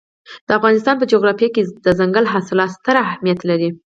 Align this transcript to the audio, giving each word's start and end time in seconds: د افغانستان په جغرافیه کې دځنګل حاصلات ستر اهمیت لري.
د 0.47 0.49
افغانستان 0.59 0.95
په 0.99 1.05
جغرافیه 1.11 1.49
کې 1.55 1.61
دځنګل 1.85 2.25
حاصلات 2.33 2.69
ستر 2.77 2.95
اهمیت 3.07 3.39
لري. 3.49 3.69